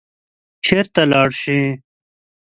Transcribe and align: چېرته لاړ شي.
چېرته 0.65 1.01
لاړ 1.11 1.29
شي. 1.41 1.59